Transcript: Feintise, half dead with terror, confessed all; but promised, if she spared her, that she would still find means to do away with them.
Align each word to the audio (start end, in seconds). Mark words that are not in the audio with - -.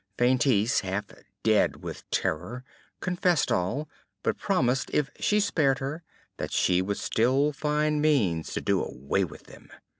Feintise, 0.17 0.79
half 0.79 1.05
dead 1.43 1.83
with 1.83 2.09
terror, 2.09 2.63
confessed 3.01 3.51
all; 3.51 3.87
but 4.23 4.39
promised, 4.39 4.89
if 4.91 5.11
she 5.19 5.39
spared 5.39 5.77
her, 5.77 6.01
that 6.37 6.51
she 6.51 6.81
would 6.81 6.97
still 6.97 7.53
find 7.53 8.01
means 8.01 8.51
to 8.53 8.61
do 8.61 8.83
away 8.83 9.23
with 9.23 9.43
them. 9.43 9.69